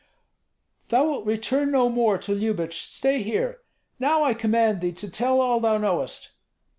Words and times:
"Thou 0.89 1.03
wilt 1.07 1.27
return 1.27 1.69
no 1.69 1.87
more 1.87 2.17
to 2.17 2.33
Lyubich; 2.33 2.81
stay 2.81 3.21
here. 3.21 3.59
Now 3.99 4.23
I 4.23 4.33
command 4.33 4.81
thee 4.81 4.93
to 4.93 5.11
tell 5.11 5.39
all 5.39 5.59
thou 5.59 5.77
knowest." 5.77 6.31